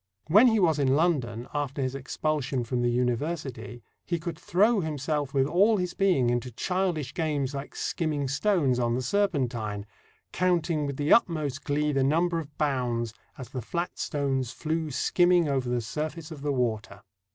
[0.29, 5.31] When he was in London after his expulsion from the University, he could throw himself
[5.31, 9.85] with all his being into childish games like skimming stones on the Serpentine,
[10.31, 15.47] "counting with the utmost glee the number of bounds, as the flat stones flew skimming
[15.47, 17.03] over the surface of the water."